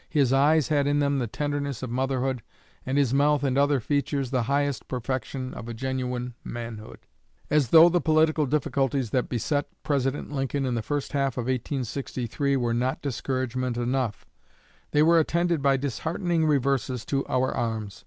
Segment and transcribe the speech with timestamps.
[0.09, 2.41] His eyes had in them the tenderness of motherhood,
[2.87, 7.05] and his mouth and other features the highest perfection of a genuine manhood."
[7.51, 12.55] As though the political difficulties that beset President Lincoln in the first half of 1863
[12.57, 14.25] were not discouragement enough,
[14.89, 17.99] they were attended by disheartening reverses to our arms.